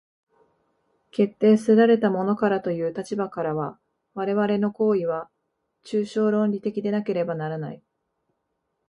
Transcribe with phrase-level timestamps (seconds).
[1.11, 3.77] 決定せられたものからという立場からは、
[4.15, 5.29] 我々の行為は
[5.85, 7.83] 抽象論理的でなければならない。